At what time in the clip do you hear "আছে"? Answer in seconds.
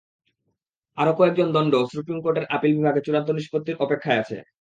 4.19-4.37